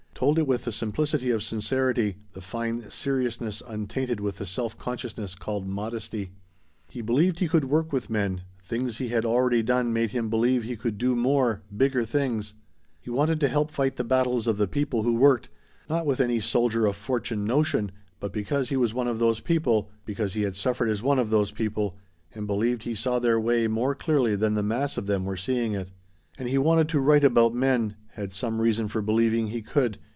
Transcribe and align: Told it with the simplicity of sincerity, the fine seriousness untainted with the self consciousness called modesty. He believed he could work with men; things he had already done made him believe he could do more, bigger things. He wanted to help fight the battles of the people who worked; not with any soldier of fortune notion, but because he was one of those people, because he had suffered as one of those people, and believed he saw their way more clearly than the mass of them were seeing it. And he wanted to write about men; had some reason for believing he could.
Told 0.21 0.37
it 0.37 0.45
with 0.45 0.65
the 0.65 0.71
simplicity 0.71 1.31
of 1.31 1.41
sincerity, 1.41 2.17
the 2.33 2.41
fine 2.41 2.91
seriousness 2.91 3.63
untainted 3.67 4.19
with 4.19 4.37
the 4.37 4.45
self 4.45 4.77
consciousness 4.77 5.33
called 5.33 5.67
modesty. 5.67 6.29
He 6.91 7.01
believed 7.01 7.39
he 7.39 7.47
could 7.47 7.65
work 7.65 7.91
with 7.91 8.07
men; 8.07 8.43
things 8.63 8.99
he 8.99 9.07
had 9.07 9.25
already 9.25 9.63
done 9.63 9.91
made 9.91 10.11
him 10.11 10.29
believe 10.29 10.61
he 10.63 10.75
could 10.75 10.99
do 10.99 11.15
more, 11.15 11.63
bigger 11.75 12.05
things. 12.05 12.53
He 12.99 13.09
wanted 13.09 13.39
to 13.39 13.47
help 13.47 13.71
fight 13.71 13.95
the 13.95 14.03
battles 14.03 14.45
of 14.45 14.57
the 14.59 14.67
people 14.67 15.01
who 15.01 15.15
worked; 15.15 15.49
not 15.89 16.05
with 16.05 16.19
any 16.19 16.39
soldier 16.39 16.85
of 16.85 16.95
fortune 16.95 17.43
notion, 17.43 17.91
but 18.19 18.31
because 18.31 18.69
he 18.69 18.77
was 18.77 18.93
one 18.93 19.07
of 19.07 19.17
those 19.17 19.39
people, 19.39 19.89
because 20.05 20.35
he 20.35 20.43
had 20.43 20.55
suffered 20.55 20.89
as 20.89 21.01
one 21.01 21.17
of 21.17 21.31
those 21.31 21.49
people, 21.49 21.97
and 22.35 22.45
believed 22.45 22.83
he 22.83 22.93
saw 22.93 23.17
their 23.17 23.39
way 23.39 23.67
more 23.67 23.95
clearly 23.95 24.35
than 24.35 24.53
the 24.53 24.61
mass 24.61 24.99
of 24.99 25.07
them 25.07 25.25
were 25.25 25.35
seeing 25.35 25.73
it. 25.73 25.89
And 26.37 26.47
he 26.47 26.59
wanted 26.59 26.89
to 26.89 26.99
write 26.99 27.23
about 27.23 27.55
men; 27.55 27.95
had 28.09 28.33
some 28.33 28.61
reason 28.61 28.87
for 28.87 29.01
believing 29.01 29.47
he 29.47 29.63
could. 29.63 29.97